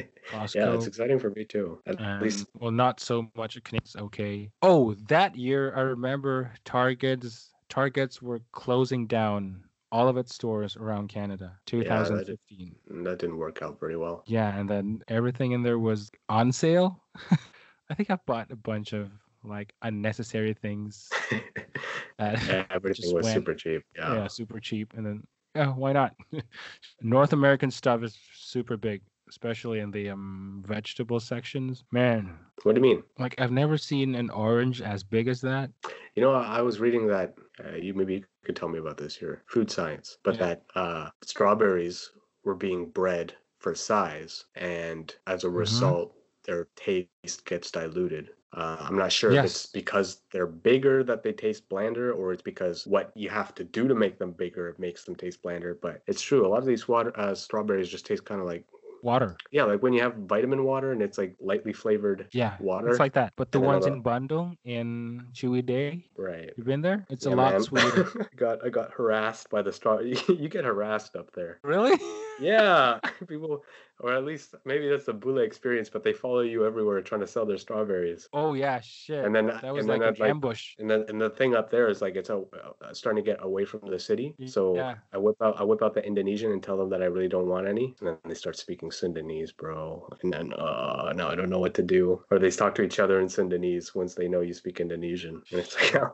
Yeah, 0.55 0.73
it's 0.75 0.87
exciting 0.87 1.19
for 1.19 1.31
me 1.31 1.45
too. 1.45 1.81
At 1.87 2.01
and, 2.01 2.23
least 2.23 2.47
well, 2.59 2.71
not 2.71 2.99
so 2.99 3.31
much. 3.37 3.63
Canadians, 3.63 3.95
okay. 3.97 4.51
Oh, 4.63 4.95
that 5.09 5.37
year 5.37 5.73
I 5.77 5.81
remember 5.83 6.51
Targets. 6.65 7.51
Targets 7.69 8.23
were 8.23 8.41
closing 8.53 9.07
down 9.07 9.63
all 9.93 10.09
of 10.09 10.17
its 10.17 10.35
stores 10.35 10.77
around 10.77 11.09
Canada. 11.09 11.57
that 11.67 11.77
did- 11.77 11.85
2015. 11.85 12.75
that 13.05 13.19
didn't 13.19 13.37
work 13.37 13.61
out 13.63 13.79
very 13.79 13.97
well. 13.97 14.25
Yeah, 14.27 14.57
and 14.59 14.69
then 14.69 15.03
everything 15.09 15.53
in 15.53 15.63
there 15.63 15.79
was 15.79 16.11
on 16.29 16.51
sale. 16.51 17.03
I 17.91 17.95
think 17.95 18.11
I 18.11 18.19
bought 18.27 18.51
a 18.51 18.57
bunch 18.57 18.93
of 18.95 19.11
like 19.45 19.75
unnecessary 19.83 20.55
things 20.55 21.11
Yeah, 22.19 22.65
Everything 22.71 23.15
was 23.15 23.25
went- 23.25 23.35
super 23.35 23.55
cheap. 23.55 23.83
yeah. 23.95 24.15
Yeah. 24.15 24.27
super 24.29 24.59
cheap 24.59 24.95
and 24.97 25.05
then 25.05 25.23
yeah, 25.55 25.73
why 25.75 25.93
not? 25.93 26.17
North 27.01 27.33
American 27.33 27.71
stuff 27.71 28.03
is 28.03 28.19
super 28.33 28.77
big, 28.77 29.03
especially 29.29 29.81
in 29.81 29.91
the 29.91 30.11
um 30.11 30.63
vegetable 30.67 31.21
sections. 31.21 31.85
Man, 31.93 32.39
What 32.63 32.75
do 32.75 32.79
you 32.79 32.83
mean? 32.83 33.05
like 33.19 33.41
I've 33.41 33.53
never 33.53 33.79
seen 33.79 34.15
an 34.15 34.31
orange 34.31 34.83
as 34.83 35.05
big 35.05 35.29
as 35.29 35.41
that. 35.43 35.71
You 36.15 36.23
know, 36.23 36.33
I 36.33 36.61
was 36.63 36.81
reading 36.81 37.07
that 37.09 37.37
uh, 37.65 37.73
you 37.77 37.95
maybe 37.95 38.15
you 38.15 38.25
could 38.45 38.57
tell 38.57 38.69
me 38.69 38.79
about 38.79 38.97
this 38.97 39.17
here, 39.17 39.45
food 39.49 39.71
science, 39.71 40.19
but 40.23 40.35
Yeah. 40.35 40.39
that 40.39 40.65
uh, 40.75 41.11
strawberries 41.23 42.11
were 42.45 42.55
being 42.55 42.91
bred 42.91 43.37
for 43.59 43.75
size, 43.75 44.47
and 44.55 45.15
as 45.27 45.45
a 45.45 45.51
Mhm. 45.57 45.95
result, 45.95 46.17
their 46.45 46.69
taste 46.77 47.45
gets 47.47 47.71
diluted. 47.71 48.34
Uh, 48.55 48.77
I'm 48.81 48.97
not 48.97 49.11
sure 49.13 49.33
if 49.33 49.45
it's 49.45 49.67
because 49.67 50.21
they're 50.33 50.47
bigger 50.47 51.03
that 51.05 51.23
they 51.23 51.33
taste 51.33 51.69
blander, 51.69 52.13
or 52.13 52.33
it's 52.33 52.43
because 52.43 52.87
what 52.87 53.11
you 53.15 53.29
have 53.29 53.55
to 53.57 53.65
do 53.65 53.89
to 53.89 53.95
make 53.95 54.19
them 54.19 54.33
bigger 54.33 54.75
makes 54.79 55.05
them 55.05 55.17
taste 55.17 55.43
blander. 55.43 55.77
But 55.83 56.03
it's 56.07 56.23
true, 56.23 56.47
a 56.47 56.49
lot 56.49 56.59
of 56.59 56.67
these 56.67 56.87
water 56.87 57.13
uh, 57.19 57.35
strawberries 57.35 57.89
just 57.89 58.07
taste 58.07 58.25
kind 58.25 58.41
of 58.41 58.47
like 58.47 58.65
Water. 59.03 59.37
yeah, 59.51 59.65
like 59.65 59.83
when 59.83 59.93
you 59.93 60.01
have 60.01 60.15
vitamin 60.15 60.65
water 60.65 60.93
and 60.93 61.03
it's 61.03 61.19
like 61.19 61.37
lightly 61.39 61.75
flavored 61.75 62.27
Yeah. 62.33 62.57
water. 62.59 62.89
It's 62.89 62.99
like 62.99 63.13
that. 63.13 63.35
But 63.37 63.53
the 63.53 63.59
and 63.59 63.67
ones 63.67 63.85
in 63.85 64.01
bundle 64.01 64.55
in 64.65 65.27
Ciwidey, 65.35 66.05
right. 66.17 66.51
You've 66.57 66.67
been 66.67 66.81
there? 66.81 67.05
It's 67.11 67.27
a 67.27 67.31
lot 67.31 67.53
man. 67.53 67.61
sweeter. 67.61 68.09
I 68.33 68.35
got 68.37 68.65
I 68.65 68.71
got 68.71 68.93
harassed 68.93 69.51
by 69.51 69.61
the 69.61 69.75
straw. 69.75 69.99
You 70.29 70.49
get 70.49 70.65
harassed 70.65 71.17
up 71.17 71.31
there. 71.35 71.59
really? 71.63 72.01
Yeah, 72.41 72.99
people 73.29 73.63
or 74.05 74.13
at 74.13 74.23
least 74.23 74.55
maybe 74.67 74.87
that's 74.87 75.07
the 75.07 75.15
Bule 75.15 75.39
experience, 75.39 75.89
but 75.89 76.05
they 76.05 76.13
follow 76.13 76.41
you 76.41 76.67
everywhere 76.67 77.01
trying 77.01 77.23
to 77.23 77.27
sell 77.27 77.47
their 77.47 77.57
strawberries. 77.57 78.29
Oh 78.35 78.53
yeah, 78.53 78.79
shit. 78.83 79.25
And 79.25 79.35
then 79.35 79.47
that 79.47 79.73
was 79.73 79.81
and 79.81 79.89
like 79.89 80.01
then 80.01 80.09
an 80.11 80.15
like, 80.19 80.31
ambush. 80.31 80.75
And 80.79 80.91
then 80.91 81.07
and 81.09 81.19
the 81.19 81.31
thing 81.31 81.55
up 81.55 81.71
there 81.71 81.89
is 81.89 82.03
like 82.03 82.15
it's 82.15 82.29
a, 82.29 82.37
uh, 82.37 82.93
starting 82.93 83.25
to 83.25 83.31
get 83.31 83.43
away 83.43 83.65
from 83.65 83.81
the 83.89 83.99
city. 83.99 84.35
So 84.45 84.77
yeah. 84.77 84.97
I 85.15 85.17
whip 85.17 85.37
out 85.41 85.59
I 85.59 85.65
whip 85.65 85.83
out 85.83 85.95
the 85.95 86.07
Indonesian 86.07 86.53
and 86.53 86.63
tell 86.63 86.77
them 86.77 86.91
that 86.91 87.01
I 87.01 87.07
really 87.07 87.29
don't 87.29 87.47
want 87.47 87.67
any, 87.67 87.95
and 88.01 88.09
then 88.09 88.19
they 88.27 88.35
start 88.35 88.59
speaking 88.59 88.91
Sundanese, 88.91 89.57
bro. 89.57 90.07
And 90.23 90.31
then 90.31 90.53
uh 90.53 91.15
now 91.17 91.31
I 91.31 91.35
don't 91.35 91.49
know 91.49 91.61
what 91.61 91.73
to 91.75 91.83
do. 91.83 92.23
Or 92.31 92.39
they 92.39 92.51
talk 92.51 92.75
to 92.75 92.83
each 92.83 92.99
other 92.99 93.21
in 93.21 93.29
Sundanese 93.29 93.95
once 93.95 94.15
they 94.15 94.29
know 94.29 94.43
you 94.43 94.53
speak 94.53 94.81
Indonesian, 94.81 95.41
and 95.51 95.61
it's 95.61 95.75
like 95.77 95.93
how, 95.99 96.13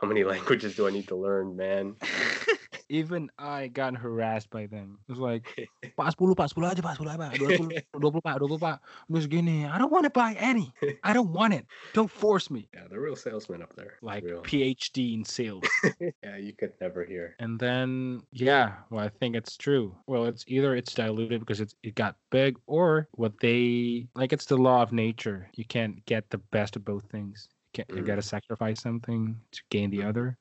how 0.00 0.08
many 0.08 0.24
languages 0.24 0.74
do 0.74 0.88
I 0.88 0.90
need 0.90 1.06
to 1.06 1.16
learn, 1.16 1.54
man? 1.54 1.94
Even 2.88 3.30
I 3.38 3.68
got 3.68 3.96
harassed 3.96 4.50
by 4.50 4.66
them. 4.66 4.98
It 5.08 5.12
was 5.12 5.18
like, 5.20 5.44
Pak 5.96 6.16
10, 6.16 6.34
Pak 6.34 6.50
10 6.50 6.64
aja, 6.64 6.82
Pak 6.82 6.98
10 6.98 7.08
aja, 7.08 7.18
Pak. 7.18 7.38
20, 7.38 7.82
20 7.92 8.20
Pak, 8.24 8.38
20 8.38 8.58
Pak. 8.58 8.80
Terus 9.12 9.26
gini, 9.26 9.68
I 9.70 9.76
don't 9.78 9.92
want 9.92 10.04
to 10.04 10.10
buy 10.10 10.34
any. 10.38 10.72
I 11.04 11.12
don't 11.12 11.32
want 11.32 11.52
it. 11.54 11.66
Don't 11.92 12.10
force 12.10 12.50
me. 12.50 12.68
Yeah, 12.72 12.84
they're 12.88 13.00
real 13.00 13.16
salesmen 13.16 13.60
up 13.62 13.74
there. 13.76 13.98
Like 14.00 14.24
real. 14.24 14.42
PhD 14.42 15.14
in 15.14 15.24
sales. 15.24 15.64
yeah, 16.00 16.36
you 16.38 16.52
could 16.54 16.72
never 16.80 17.04
hear. 17.04 17.36
And 17.38 17.58
then, 17.60 18.22
yeah, 18.32 18.76
well, 18.90 19.04
I 19.04 19.08
think 19.10 19.36
it's 19.36 19.56
true. 19.56 19.94
Well, 20.06 20.24
it's 20.24 20.44
either 20.48 20.74
it's 20.74 20.94
diluted 20.94 21.40
because 21.40 21.60
it's 21.60 21.74
it 21.82 21.94
got 21.94 22.16
big, 22.30 22.56
or 22.66 23.08
what 23.12 23.38
they 23.40 24.08
like. 24.14 24.32
It's 24.32 24.46
the 24.46 24.56
law 24.56 24.82
of 24.82 24.92
nature. 24.92 25.48
You 25.54 25.64
can't 25.64 26.04
get 26.06 26.30
the 26.30 26.38
best 26.38 26.76
of 26.76 26.84
both 26.84 27.04
things. 27.10 27.48
You, 27.74 27.84
can't, 27.84 27.98
you 27.98 28.02
Mm. 28.02 28.06
got 28.06 28.16
to 28.16 28.22
sacrifice 28.22 28.80
something 28.80 29.36
to 29.52 29.60
gain 29.70 29.90
the 29.90 30.00
Mhm. 30.00 30.08
other. 30.08 30.38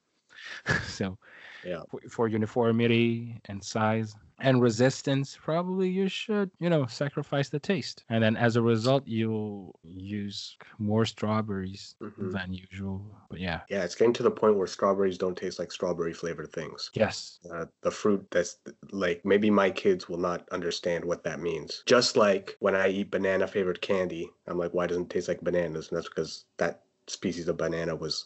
so, 0.87 1.17
Yeah. 1.65 1.81
for, 1.89 1.99
for 2.09 2.27
uniformity 2.27 3.39
and 3.45 3.63
size 3.63 4.15
and 4.39 4.61
resistance, 4.61 5.37
probably 5.41 5.89
you 5.89 6.07
should, 6.07 6.51
you 6.59 6.69
know, 6.69 6.85
sacrifice 6.85 7.49
the 7.49 7.59
taste. 7.59 8.03
And 8.09 8.23
then 8.23 8.35
as 8.37 8.55
a 8.55 8.61
result, 8.61 9.07
you'll 9.07 9.79
use 9.83 10.55
more 10.77 11.05
strawberries 11.05 11.95
Mhm. 12.01 12.31
than 12.31 12.53
usual. 12.53 13.17
But 13.29 13.39
yeah, 13.39 13.61
Yeah, 13.69 13.83
it's 13.83 13.95
getting 13.95 14.13
to 14.13 14.23
the 14.23 14.31
point 14.31 14.55
where 14.57 14.67
strawberries 14.67 15.17
don't 15.17 15.35
taste 15.37 15.57
like 15.59 15.71
strawberry 15.71 16.13
flavored 16.13 16.51
things. 16.53 16.91
yes, 16.93 17.39
uh, 17.51 17.65
the 17.81 17.91
fruit 17.91 18.27
that's 18.31 18.59
like 18.91 19.25
maybe 19.25 19.49
my 19.49 19.71
kids 19.71 20.07
will 20.07 20.19
not 20.19 20.47
understand 20.49 21.03
what 21.05 21.23
that 21.23 21.39
means. 21.39 21.83
Just 21.87 22.15
like 22.15 22.55
when 22.59 22.75
I 22.75 22.89
eat 22.89 23.09
banana 23.11 23.47
flavored 23.47 23.81
candy, 23.81 24.29
I'm 24.45 24.57
like, 24.59 24.73
why 24.73 24.85
doesn't 24.87 25.05
it 25.05 25.09
taste 25.09 25.27
like 25.27 25.41
bananas? 25.41 25.89
And 25.89 25.97
that's 25.97 26.09
because 26.09 26.45
that 26.57 26.83
species 27.07 27.47
of 27.47 27.57
banana 27.57 27.95
was 27.95 28.25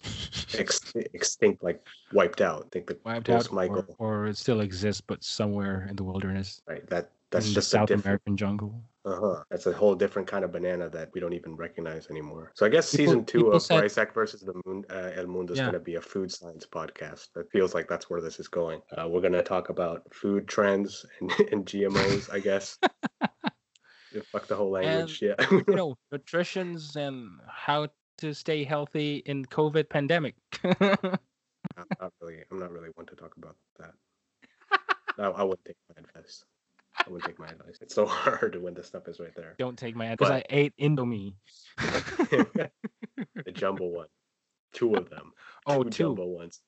ex- 0.57 0.91
extinct, 1.13 1.63
like 1.63 1.85
wiped 2.13 2.41
out. 2.41 2.65
I 2.65 2.69
think 2.71 2.87
the 2.87 2.97
wiped 3.05 3.29
out, 3.29 3.49
or, 3.51 3.55
Michael, 3.55 3.85
or 3.99 4.27
it 4.27 4.37
still 4.37 4.61
exists, 4.61 5.01
but 5.01 5.23
somewhere 5.23 5.87
in 5.89 5.95
the 5.95 6.03
wilderness. 6.03 6.61
right? 6.67 6.87
That 6.89 7.11
that's 7.31 7.47
in 7.47 7.53
just 7.53 7.71
the 7.71 7.77
South 7.77 7.87
different. 7.87 8.05
American 8.05 8.37
jungle. 8.37 8.81
Uh 9.03 9.15
huh. 9.19 9.43
That's 9.49 9.65
a 9.65 9.73
whole 9.73 9.95
different 9.95 10.27
kind 10.27 10.43
of 10.45 10.51
banana 10.51 10.87
that 10.89 11.09
we 11.13 11.19
don't 11.21 11.33
even 11.33 11.55
recognize 11.55 12.07
anymore. 12.11 12.51
So 12.55 12.65
I 12.67 12.69
guess 12.69 12.91
People- 12.91 13.05
season 13.13 13.25
two 13.25 13.51
of 13.51 13.61
said- 13.63 13.83
Isaac 13.83 14.13
versus 14.13 14.41
the 14.41 14.53
Moon, 14.65 14.83
uh, 14.91 15.11
El 15.15 15.25
Mundo 15.27 15.53
is 15.53 15.57
Yeah. 15.59 15.65
going 15.65 15.73
to 15.73 15.79
be 15.79 15.95
a 15.95 16.01
food 16.01 16.31
science 16.31 16.67
podcast. 16.71 17.29
It 17.35 17.47
feels 17.51 17.73
like 17.73 17.87
that's 17.87 18.09
where 18.11 18.21
this 18.21 18.39
is 18.39 18.47
going. 18.47 18.81
Uh, 18.95 19.07
we're 19.09 19.21
going 19.21 19.33
to 19.33 19.41
talk 19.41 19.69
about 19.69 20.03
food 20.13 20.47
trends 20.47 21.03
and, 21.19 21.31
and 21.51 21.65
GMOs, 21.65 22.31
I 22.31 22.39
guess. 22.39 22.77
Fuck 24.31 24.47
the 24.47 24.55
whole 24.55 24.71
language. 24.71 25.21
yeah. 25.21 25.35
You 25.49 25.63
know, 25.69 25.95
nutritions 26.11 26.95
and 26.97 27.29
how 27.47 27.87
to 28.21 28.33
stay 28.33 28.63
healthy 28.63 29.23
in 29.25 29.45
COVID 29.45 29.89
pandemic. 29.89 30.35
I'm 30.63 31.87
not 31.99 32.13
really. 32.21 32.43
I'm 32.51 32.59
not 32.59 32.71
really 32.71 32.89
one 32.95 33.05
to 33.07 33.15
talk 33.15 33.35
about 33.37 33.55
that. 33.79 33.93
I, 35.19 35.23
I 35.23 35.43
wouldn't 35.43 35.65
take 35.65 35.75
my 35.89 36.01
advice. 36.03 36.43
I 36.97 37.09
wouldn't 37.09 37.25
take 37.25 37.39
my 37.39 37.47
advice. 37.47 37.77
It's 37.81 37.95
so 37.95 38.05
hard 38.07 38.61
when 38.61 38.73
the 38.73 38.83
stuff 38.83 39.07
is 39.07 39.19
right 39.19 39.35
there. 39.35 39.55
Don't 39.57 39.77
take 39.77 39.95
my 39.95 40.05
advice 40.05 40.17
because 40.17 40.31
I 40.31 40.43
ate 40.49 40.73
Indomie. 40.79 41.33
the 41.77 43.51
jumbo 43.53 43.85
one, 43.85 44.07
two 44.73 44.93
of 44.93 45.09
them. 45.09 45.31
Oh, 45.65 45.83
two 45.83 45.89
two. 45.89 46.03
jumbo 46.03 46.25
ones. 46.25 46.61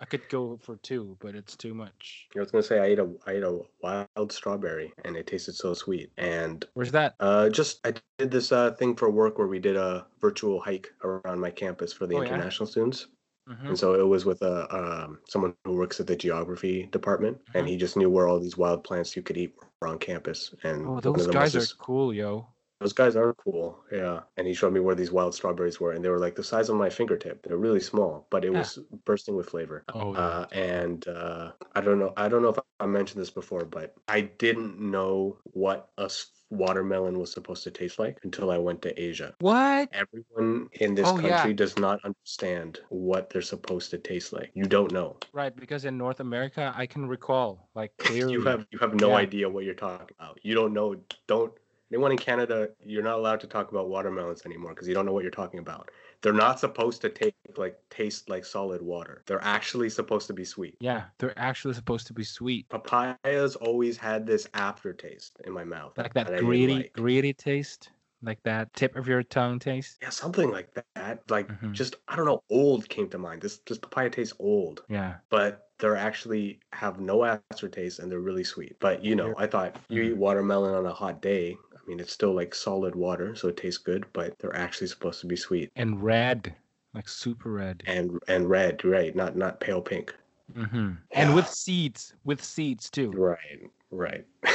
I 0.00 0.04
could 0.04 0.28
go 0.28 0.56
for 0.58 0.76
two, 0.76 1.16
but 1.20 1.34
it's 1.34 1.56
too 1.56 1.74
much. 1.74 2.28
I 2.36 2.40
was 2.40 2.50
gonna 2.50 2.62
say 2.62 2.78
I 2.78 2.86
ate 2.86 2.98
a 2.98 3.12
I 3.26 3.32
ate 3.32 3.42
a 3.42 3.60
wild 3.82 4.32
strawberry 4.32 4.92
and 5.04 5.16
it 5.16 5.26
tasted 5.26 5.54
so 5.54 5.74
sweet. 5.74 6.12
And 6.16 6.64
Where's 6.74 6.92
that? 6.92 7.16
uh, 7.20 7.48
just 7.48 7.84
I 7.86 7.94
did 8.18 8.30
this 8.30 8.52
uh 8.52 8.72
thing 8.74 8.94
for 8.94 9.10
work 9.10 9.38
where 9.38 9.48
we 9.48 9.58
did 9.58 9.76
a 9.76 10.06
virtual 10.20 10.60
hike 10.60 10.88
around 11.02 11.40
my 11.40 11.50
campus 11.50 11.92
for 11.92 12.06
the 12.06 12.16
Oh, 12.16 12.22
yeah? 12.22 12.26
international 12.28 12.66
students. 12.66 13.08
Mhm. 13.48 13.68
And 13.70 13.78
so 13.78 13.94
it 13.94 14.06
was 14.06 14.24
with 14.24 14.42
a 14.42 14.72
um, 14.74 15.20
someone 15.26 15.54
who 15.64 15.74
works 15.74 15.98
at 16.00 16.06
the 16.06 16.14
geography 16.16 16.86
department, 16.86 17.38
and 17.54 17.66
Mhm. 17.66 17.70
he 17.70 17.76
just 17.76 17.96
knew 17.96 18.10
where 18.10 18.28
all 18.28 18.38
these 18.38 18.56
wild 18.58 18.84
plants 18.84 19.16
you 19.16 19.22
could 19.22 19.36
eat 19.38 19.54
were 19.80 19.88
on 19.88 19.98
campus. 19.98 20.54
And 20.62 20.86
Oh, 20.86 21.00
those 21.00 21.26
guys 21.26 21.56
are 21.56 21.66
cool, 21.78 22.12
yo. 22.14 22.46
Those 22.80 22.92
guys 22.92 23.16
are 23.16 23.34
cool, 23.34 23.78
yeah. 23.90 24.20
And 24.36 24.46
he 24.46 24.54
showed 24.54 24.72
me 24.72 24.80
where 24.80 24.94
these 24.94 25.10
wild 25.10 25.34
strawberries 25.34 25.80
were, 25.80 25.92
and 25.92 26.04
they 26.04 26.08
were 26.08 26.18
like 26.18 26.36
the 26.36 26.44
size 26.44 26.68
of 26.68 26.76
my 26.76 26.88
fingertip. 26.90 27.42
They're 27.42 27.56
really 27.56 27.80
small, 27.80 28.26
but 28.30 28.44
it 28.44 28.52
was 28.54 28.78
bursting 29.04 29.36
with 29.36 29.48
flavor. 29.48 29.84
Oh, 29.94 30.12
yeah. 30.12 30.18
Uh, 30.20 30.46
and 30.52 31.08
uh, 31.08 31.52
I 31.74 31.80
don't 31.80 31.98
know. 31.98 32.12
I 32.16 32.28
don't 32.28 32.42
know 32.42 32.50
if 32.50 32.58
I 32.80 32.86
mentioned 32.86 33.20
this 33.20 33.30
before, 33.30 33.64
but 33.64 33.94
I 34.06 34.20
didn't 34.22 34.78
know 34.78 35.38
what 35.44 35.90
a 35.98 36.08
watermelon 36.50 37.18
was 37.18 37.30
supposed 37.32 37.62
to 37.64 37.70
taste 37.70 37.98
like 37.98 38.18
until 38.22 38.50
I 38.50 38.56
went 38.58 38.80
to 38.82 38.98
Asia. 39.00 39.34
what? 39.40 39.90
Everyone 39.92 40.68
in 40.80 40.94
this 40.94 41.06
Oh, 41.08 41.12
country 41.16 41.50
yeah. 41.50 41.52
does 41.56 41.76
not 41.78 42.00
understand 42.04 42.80
what 42.88 43.28
they're 43.28 43.42
supposed 43.42 43.90
to 43.90 43.98
taste 43.98 44.32
like. 44.32 44.50
You 44.54 44.64
don't 44.64 44.92
know. 44.92 45.16
Right, 45.32 45.54
because 45.54 45.84
in 45.84 45.98
North 45.98 46.20
America, 46.20 46.72
I 46.76 46.86
can 46.86 47.06
recall 47.06 47.68
like 47.74 47.92
clearly. 47.98 48.32
You 48.32 48.42
have 48.42 48.66
you 48.70 48.78
have 48.78 48.94
no 48.94 49.10
Yeah. 49.10 49.16
idea 49.16 49.48
what 49.48 49.64
you're 49.64 49.74
talking 49.74 50.06
about. 50.18 50.38
You 50.42 50.54
don't 50.54 50.72
know. 50.72 50.96
Don't 51.26 51.52
anyone 51.92 52.12
in 52.12 52.18
Canada. 52.18 52.68
You're 52.84 53.02
not 53.02 53.18
allowed 53.18 53.40
to 53.40 53.46
talk 53.46 53.70
about 53.70 53.88
watermelons 53.88 54.42
anymore 54.44 54.70
because 54.74 54.88
you 54.88 54.94
don't 54.94 55.06
know 55.06 55.12
what 55.12 55.22
you're 55.22 55.30
talking 55.30 55.60
about. 55.60 55.90
They're 56.22 56.32
not 56.32 56.58
supposed 56.60 57.00
to 57.02 57.08
take 57.08 57.34
like 57.56 57.78
taste 57.90 58.28
like 58.28 58.44
solid 58.44 58.82
water. 58.82 59.22
They're 59.26 59.42
actually 59.42 59.88
supposed 59.90 60.26
to 60.28 60.32
be 60.32 60.44
sweet. 60.44 60.76
Yeah, 60.80 61.04
they're 61.18 61.38
actually 61.38 61.74
supposed 61.74 62.06
to 62.08 62.12
be 62.12 62.24
sweet, 62.24 62.68
Papayas 62.68 63.56
always 63.56 63.96
had 63.96 64.26
this 64.26 64.48
aftertaste 64.54 65.36
in 65.46 65.52
my 65.52 65.64
mouth. 65.64 65.96
like 65.96 66.14
that 66.14 66.26
didn't 66.26 66.44
greedy, 66.46 66.74
like. 66.74 66.92
greedy 66.92 67.32
taste, 67.32 67.90
like 68.22 68.42
that 68.42 68.72
tip 68.74 68.96
of 68.96 69.06
your 69.08 69.22
tongue 69.22 69.58
taste. 69.58 69.98
Yeah, 70.02 70.10
something 70.10 70.50
like 70.50 70.74
that. 70.94 71.22
Like 71.30 71.48
Mhm. 71.48 71.72
just 71.72 71.96
I 72.08 72.16
don't 72.16 72.26
know. 72.26 72.42
Old 72.50 72.88
came 72.88 73.08
to 73.10 73.18
mind. 73.18 73.40
This 73.42 73.58
this 73.58 73.78
papaya 73.78 74.10
tastes 74.10 74.34
old. 74.40 74.82
Yeah, 74.88 75.16
but 75.30 75.70
they're 75.78 75.96
actually 75.96 76.58
have 76.72 76.98
no 76.98 77.24
aftertaste 77.24 78.00
and 78.00 78.10
they're 78.10 78.18
really 78.18 78.42
sweet. 78.42 78.76
But 78.80 79.04
you 79.04 79.14
know, 79.14 79.34
I 79.38 79.46
thought 79.46 79.76
you 79.88 80.02
eat 80.02 80.16
watermelon 80.16 80.74
on 80.74 80.86
a 80.86 80.92
hot 80.92 81.22
day. 81.22 81.56
I 81.88 81.90
mean, 81.90 82.00
it's 82.00 82.12
still 82.12 82.34
like 82.34 82.54
solid 82.54 82.94
water, 82.94 83.34
so 83.34 83.48
it 83.48 83.56
tastes 83.56 83.78
good, 83.82 84.04
but 84.12 84.38
they're 84.38 84.54
actually 84.54 84.88
supposed 84.88 85.22
to 85.22 85.26
be 85.26 85.36
sweet 85.36 85.70
and 85.74 86.02
red, 86.02 86.54
like 86.92 87.08
super 87.08 87.50
red. 87.50 87.82
and 87.86 88.18
and 88.28 88.50
red, 88.50 88.84
right? 88.84 89.16
Not 89.16 89.36
not 89.36 89.58
pale 89.58 89.80
pink. 89.80 90.14
hmm 90.54 90.92
And 91.12 91.34
with 91.34 91.48
seeds, 91.48 92.12
with 92.24 92.44
seeds 92.44 92.90
too. 92.90 93.10
Right, 93.12 93.70
right. 93.90 94.26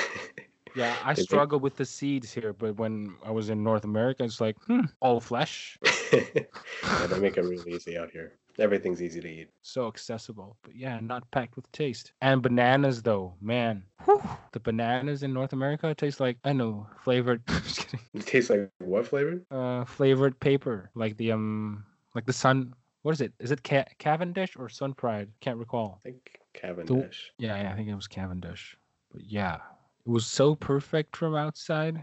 Yeah, 0.76 0.96
I 1.04 1.14
struggle 1.14 1.60
with 1.60 1.78
the 1.78 1.86
seeds 1.86 2.34
here, 2.34 2.52
but 2.54 2.78
when 2.78 3.16
I 3.24 3.32
was 3.32 3.50
in 3.50 3.64
North 3.64 3.84
America, 3.84 4.24
it's 4.24 4.42
like 4.42 4.56
hmm, 4.66 4.86
all 5.02 5.20
flesh, 5.20 5.78
they 7.14 7.22
make 7.22 7.38
it 7.38 7.44
really 7.44 7.72
easy 7.74 7.98
out 7.98 8.12
here. 8.12 8.34
Everything's 8.60 9.02
easy 9.02 9.20
to 9.20 9.28
eat. 9.28 9.50
so 9.64 9.88
accessible. 9.88 10.58
But 10.64 10.76
yeah, 10.76 11.00
not 11.02 11.30
packed 11.32 11.56
with 11.56 11.72
taste. 11.72 12.14
And 12.22 12.42
bananas, 12.42 13.02
though, 13.02 13.34
man, 13.42 13.84
whew, 14.06 14.22
the 14.52 14.60
bananas 14.60 15.24
in 15.24 15.34
North 15.34 15.54
America 15.54 15.94
taste 15.96 16.20
like 16.20 16.38
I 16.44 16.54
know 16.54 16.88
flavored. 17.04 17.42
just 17.48 17.80
kidding. 17.88 18.06
It 18.14 18.28
tastes 18.28 18.50
like 18.52 18.70
what 18.80 19.08
flavored? 19.08 19.46
Uh, 19.50 19.86
flavored 19.86 20.40
paper, 20.40 20.92
like 20.94 21.18
the 21.18 21.32
um, 21.32 21.84
like 22.14 22.26
the 22.26 22.34
sun. 22.34 22.74
What 23.02 23.14
is 23.14 23.22
it? 23.22 23.34
Is 23.40 23.52
it 23.52 23.64
Ca- 23.64 23.86
Cavendish 23.98 24.56
or 24.56 24.70
Sunpride? 24.70 25.30
Can't 25.42 25.58
recall. 25.58 26.00
I 26.06 26.10
think 26.10 26.40
Cavendish. 26.54 27.32
Yeah, 27.40 27.60
yeah, 27.62 27.72
I 27.74 27.76
think 27.76 27.90
it 27.90 27.96
was 27.96 28.08
Cavendish. 28.08 28.78
But 29.12 29.24
yeah, 29.26 29.56
it 29.56 30.10
was 30.10 30.26
so 30.28 30.56
perfect 30.56 31.18
from 31.18 31.36
outside, 31.36 32.02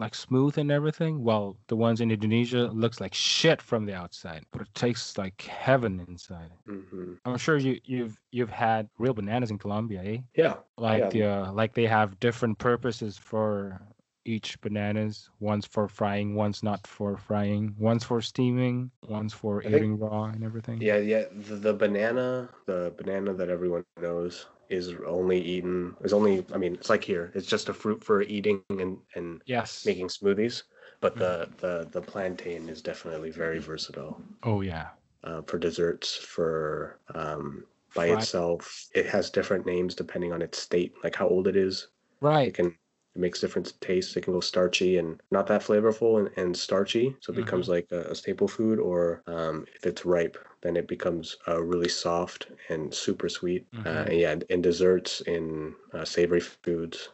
like 0.00 0.14
smooth 0.14 0.58
and 0.58 0.70
everything. 0.72 1.22
While 1.22 1.56
the 1.68 1.76
ones 1.76 2.00
in 2.00 2.10
Indonesia 2.10 2.64
looks 2.72 3.00
like 3.00 3.14
shit 3.14 3.60
from 3.62 3.84
the 3.86 3.94
outside, 3.94 4.44
but 4.52 4.62
it 4.62 4.68
tastes 4.74 5.16
like 5.18 5.42
heaven 5.42 6.04
inside. 6.08 6.50
hmm 6.66 7.14
I'm 7.24 7.38
sure 7.38 7.56
you 7.58 7.78
you've 7.84 8.18
you've 8.32 8.50
had 8.50 8.88
real 8.98 9.14
bananas 9.14 9.50
in 9.50 9.58
Colombia, 9.58 10.02
eh? 10.04 10.18
Yeah, 10.34 10.54
Like 10.76 11.00
Yeah. 11.02 11.08
the 11.10 11.22
uh, 11.24 11.52
like 11.52 11.74
they 11.74 11.86
have 11.86 12.18
different 12.20 12.58
purposes 12.58 13.18
for 13.18 13.80
each 14.26 14.60
bananas. 14.60 15.30
One's 15.40 15.66
for 15.66 15.88
frying, 15.88 16.34
one's 16.34 16.62
not 16.62 16.86
for 16.86 17.16
frying. 17.16 17.74
One's 17.78 18.04
for 18.04 18.20
steaming, 18.20 18.90
one's 19.08 19.32
for 19.32 19.60
I 19.60 19.62
think- 19.64 19.76
eating 19.76 19.98
raw 19.98 20.24
and 20.24 20.44
everything. 20.44 20.80
Yeah, 20.82 20.98
yeah. 20.98 21.24
The, 21.48 21.56
the 21.56 21.72
banana, 21.74 22.48
the 22.66 22.92
banana 22.98 23.32
that 23.34 23.48
everyone 23.48 23.84
knows 24.00 24.46
is 24.70 24.94
only 25.06 25.40
eaten. 25.40 25.96
Is 26.02 26.12
only. 26.12 26.44
I 26.52 26.58
mean, 26.58 26.74
it's 26.74 26.90
like 26.90 27.04
here. 27.04 27.32
It's 27.34 27.46
just 27.46 27.68
a 27.68 27.74
fruit 27.74 28.02
for 28.04 28.22
eating 28.22 28.62
and 28.70 28.98
and 29.14 29.42
Yes. 29.46 29.84
making 29.84 30.08
smoothies. 30.08 30.62
But 31.00 31.16
the 31.16 31.48
the 31.58 31.88
the 31.90 32.02
plantain 32.02 32.68
is 32.68 32.82
definitely 32.82 33.30
very 33.30 33.58
versatile 33.58 34.22
Oh 34.42 34.60
yeah. 34.60 34.90
uh, 35.24 35.42
for 35.42 35.58
desserts. 35.58 36.16
For 36.16 37.00
um, 37.14 37.66
by 37.94 38.06
itself, 38.08 38.86
it 38.94 39.06
has 39.06 39.30
different 39.30 39.66
names 39.66 39.94
depending 39.94 40.32
on 40.32 40.42
its 40.42 40.58
state, 40.58 40.94
like 41.02 41.16
how 41.16 41.28
old 41.28 41.48
it 41.48 41.56
is. 41.56 41.88
Right. 42.20 42.48
It 42.48 42.54
can 42.54 42.76
it 43.14 43.20
makes 43.20 43.40
different 43.40 43.72
tastes. 43.80 44.16
It 44.16 44.22
can 44.22 44.32
go 44.32 44.40
starchy 44.40 44.98
and 44.98 45.20
not 45.30 45.46
that 45.48 45.62
flavorful 45.62 46.18
and, 46.18 46.30
and 46.36 46.56
starchy, 46.56 47.16
so 47.20 47.32
it 47.32 47.36
Mhm. 47.36 47.44
becomes 47.44 47.68
like 47.68 47.86
a, 47.92 48.02
a 48.10 48.14
staple 48.14 48.48
food. 48.48 48.78
Or 48.78 49.22
um, 49.26 49.66
if 49.74 49.86
it's 49.86 50.04
ripe, 50.04 50.38
then 50.62 50.76
it 50.76 50.86
becomes 50.88 51.36
uh, 51.48 51.60
really 51.62 51.88
soft 51.88 52.48
and 52.68 52.92
super 52.94 53.28
sweet. 53.28 53.66
Uh, 53.74 53.78
Mhm. 53.82 54.06
and 54.06 54.14
yeah, 54.20 54.36
in 54.50 54.62
desserts, 54.62 55.20
in 55.22 55.74
uh, 55.92 56.04
savory 56.04 56.40
foods, 56.40 57.10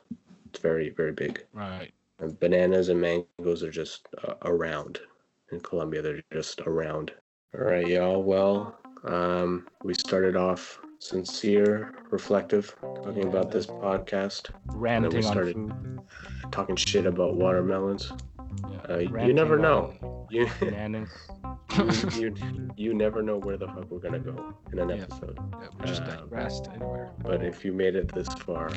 it's 0.51 0.61
very 0.61 0.91
very 0.91 1.13
big. 1.13 1.45
Right. 1.53 1.93
And 2.19 2.39
bananas 2.41 2.89
and 2.89 3.01
mangoes 3.01 3.63
are 3.63 3.71
just 3.71 4.09
uh, 4.25 4.35
around 4.43 5.01
in 5.53 5.61
Colombia. 5.61 6.03
They're 6.03 6.23
just 6.33 6.61
around. 6.63 7.13
All 7.55 7.65
right, 7.65 7.87
y'all. 7.87 8.23
Well, 8.23 8.79
um, 9.05 9.67
we 9.85 9.95
started 9.95 10.37
off 10.37 10.81
sincere, 11.09 11.95
reflective, 12.11 12.75
talking 12.81 13.25
about 13.29 13.51
this 13.51 13.67
podcast, 13.67 14.51
Ranting 14.75 15.17
on 15.17 15.23
started- 15.23 15.55
food. 15.55 16.01
talking 16.51 16.77
shit 16.77 17.07
about 17.07 17.37
watermelons. 17.37 18.13
Yeah. 18.89 18.95
Uh, 18.95 18.99
you 19.27 19.33
never 19.33 19.59
know. 19.59 19.93
You, 20.31 20.49
you, 20.61 21.07
you, 22.17 22.35
you 22.77 22.95
never 22.95 23.23
know 23.23 23.39
where 23.39 23.57
the 23.57 23.67
fuck 23.67 23.91
we're 23.91 23.99
gonna 23.99 24.19
go 24.19 24.55
in 24.73 24.79
an 24.79 24.89
Yeah. 24.89 25.03
episode. 25.03 25.39
Yeah, 25.61 25.69
we 25.81 25.87
just 25.87 26.03
Um, 26.03 26.09
digressed 26.09 26.69
anywhere. 26.75 27.11
But 27.23 27.45
if 27.45 27.65
you 27.65 27.73
made 27.73 27.97
it 27.97 28.13
this 28.15 28.29
far, 28.29 28.71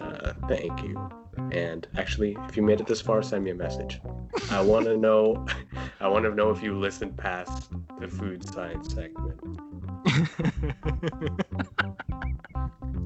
uh, 0.00 0.32
thank 0.48 0.82
you. 0.82 1.10
And 1.50 1.86
actually, 1.96 2.36
if 2.48 2.56
you 2.56 2.62
made 2.62 2.80
it 2.80 2.86
this 2.86 3.00
far, 3.00 3.22
send 3.22 3.44
me 3.44 3.50
a 3.50 3.54
message. 3.54 4.00
I 4.50 4.60
want 4.60 4.86
to 4.86 4.96
know. 5.06 5.46
I 6.00 6.08
want 6.08 6.24
to 6.24 6.34
know 6.34 6.50
if 6.50 6.62
you 6.62 6.78
listened 6.78 7.16
past 7.16 7.70
the 8.00 8.08
food 8.08 8.46
science 8.48 8.92
segment. 8.92 9.40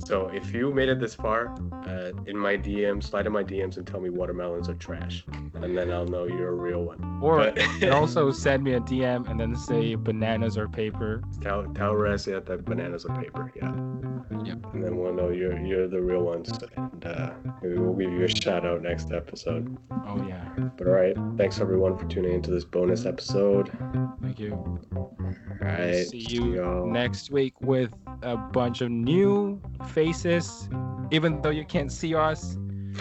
So 0.05 0.29
if 0.29 0.53
you 0.55 0.73
made 0.73 0.89
it 0.89 1.01
this 1.01 1.15
far, 1.15 1.53
uh, 1.87 2.13
in 2.27 2.37
my 2.37 2.57
DMs, 2.57 3.05
slide 3.05 3.27
in 3.27 3.33
my 3.33 3.43
DMs 3.43 3.77
and 3.77 3.87
tell 3.87 4.01
me 4.01 4.11
watermelons 4.11 4.69
are 4.69 4.75
trash, 4.75 5.25
and 5.55 5.77
then 5.77 5.91
I'll 5.91 6.07
know 6.07 6.27
you're 6.27 6.51
a 6.51 6.55
real 6.55 6.85
one. 6.85 7.19
or 7.23 7.39
But- 7.51 7.89
also 7.91 8.31
send 8.31 8.63
me 8.63 8.75
a 8.75 8.81
DM 8.81 9.29
and 9.29 9.41
then 9.41 9.57
say 9.57 9.95
bananas 9.97 10.57
are 10.59 10.69
paper. 10.69 11.23
tell 11.41 11.65
tell 11.75 11.97
yeah, 11.99 12.41
that 12.41 12.65
bananas 12.65 13.05
are 13.07 13.17
paper, 13.21 13.51
yeah. 13.57 13.73
Yep. 14.45 14.75
And 14.75 14.85
then 14.85 14.97
we'll 14.97 15.13
know 15.15 15.31
you're 15.31 15.59
you're 15.59 15.89
the 15.89 16.01
real 16.01 16.23
ones, 16.23 16.51
and 16.77 17.05
uh, 17.05 17.33
maybe 17.63 17.77
we'll 17.79 17.95
give 17.95 18.13
you 18.13 18.25
a 18.25 18.29
shout 18.29 18.65
out 18.67 18.83
next 18.83 19.13
episode. 19.13 19.77
Oh 20.07 20.25
yeah. 20.29 20.45
But 20.77 20.87
all 20.87 20.93
right, 20.95 21.17
thanks 21.37 21.61
everyone 21.61 21.97
for 21.97 22.07
tuning 22.07 22.33
into 22.33 22.51
this 22.51 22.65
bonus 22.65 23.07
episode. 23.07 23.71
Thank 24.23 24.39
you. 24.39 24.53
All 24.95 25.17
right, 25.61 26.07
See 26.07 26.27
you 26.29 26.57
y'all. 26.57 26.87
next 26.87 27.31
week 27.31 27.61
with 27.61 27.93
a 28.23 28.37
bunch 28.37 28.81
of 28.83 28.91
new 28.91 29.61
faces. 29.89 30.69
Even 31.11 31.41
though 31.41 31.51
you 31.51 31.65
can't 31.65 31.91
see 31.91 32.15
us, 32.15 32.57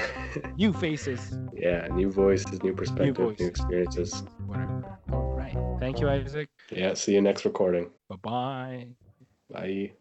new 0.57 0.71
faces. 0.73 1.37
yeah, 1.53 1.87
new 1.91 2.09
voices, 2.11 2.61
new 2.63 2.73
perspectives, 2.73 3.17
new, 3.19 3.25
voices. 3.25 3.47
experiences. 3.47 4.23
Whatever. 4.45 4.99
All 5.11 5.33
right. 5.35 5.57
Thank 5.79 5.99
you, 5.99 6.07
Isaac. 6.09 6.49
Yeah, 6.71 6.93
see 6.93 7.13
you 7.13 7.21
next 7.21 7.45
recording. 7.45 7.89
Bye 8.09 8.15
bye. 8.21 8.87
Bye. 9.51 9.91